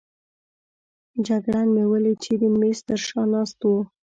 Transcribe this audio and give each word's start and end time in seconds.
جګړن 1.27 1.67
مې 1.75 1.83
ولید 1.91 2.17
چې 2.25 2.33
د 2.41 2.43
مېز 2.59 2.79
تر 2.87 2.99
شا 3.07 3.21
ناست 3.33 3.59
وو. 3.67 3.79